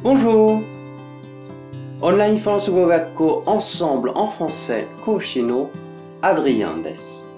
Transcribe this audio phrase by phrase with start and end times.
[0.00, 0.62] Bonjour
[2.00, 5.70] オンラインフランス語学校 Ensemble en français 講師の
[6.22, 7.28] アドリアンです。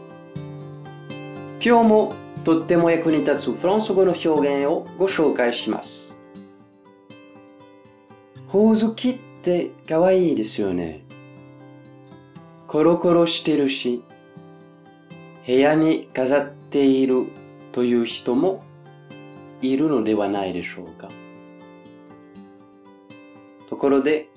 [1.64, 6.18] 今日もとっても役に立つフランス語の表現をご紹介します。
[8.48, 11.02] ほおずきって可愛いですよね。
[12.66, 14.04] コロコロしてるし、
[15.46, 17.24] 部屋に飾っている
[17.72, 18.62] という人も
[19.62, 21.08] いるのではないでしょうか。
[23.70, 24.28] ところで、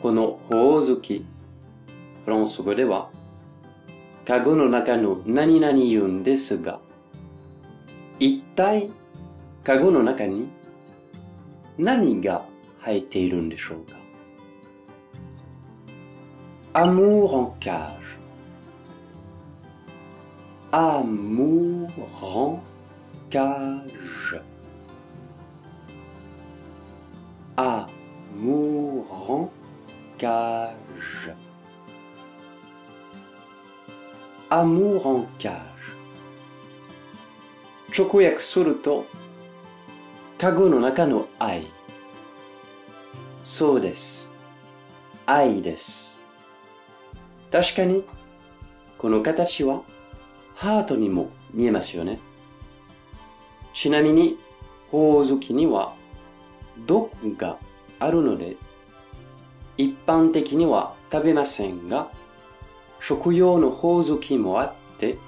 [0.00, 1.26] このほおずき、
[2.24, 3.10] フランス語では、
[4.26, 6.80] カゴの中の何々言うんですが、
[8.18, 8.88] 一体、
[9.62, 10.48] カゴの中に
[11.76, 12.46] 何が
[12.80, 13.98] 入っているんでしょうか
[16.72, 17.92] ？Amour en cage.
[20.72, 22.60] Amour en
[23.28, 24.40] cage.
[27.58, 27.97] Amour
[28.36, 31.32] Amour-en-cage.
[34.50, 35.62] Amour en cage.
[37.96, 39.06] 直訳すると、
[40.38, 41.66] カゴの中の愛。
[43.42, 44.34] そうです。
[45.26, 46.18] 愛です。
[47.50, 48.04] 確かに、
[48.98, 49.82] この形は
[50.54, 52.18] ハートにも見えますよね。
[53.72, 54.38] ちなみに、
[54.90, 55.94] ほおずきには
[56.86, 57.58] 毒が
[57.98, 58.56] あるので、
[59.76, 62.10] 一般的には食べませんが、
[63.00, 65.18] 食用のほおずきもあって、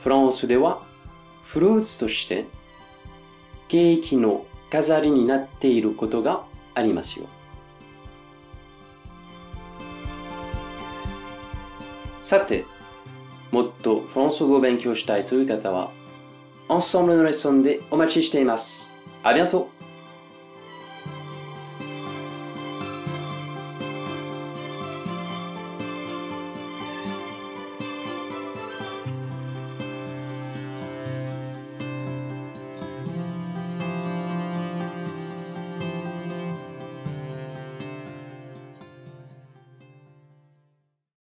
[0.00, 0.82] フランスでは
[1.44, 2.46] フルーツとして
[3.68, 6.42] ケーキの飾りになっていることが
[6.74, 7.26] ありますよ。
[12.22, 12.64] さて、
[13.50, 15.90] もっとフランス語を勉強したいという方は、
[16.68, 18.94] Ensemble のレッスンでお待ちしています。
[19.24, 19.89] ありがとう